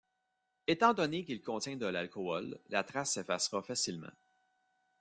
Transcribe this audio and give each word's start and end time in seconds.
Étant 0.65 0.95
donné 0.95 1.23
qu'il 1.23 1.43
contient 1.43 1.75
de 1.77 1.85
l'alcool, 1.85 2.57
la 2.69 2.83
trace 2.83 3.13
s'effacera 3.13 3.61
facilement. 3.61 4.09